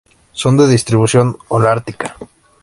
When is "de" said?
0.57-0.67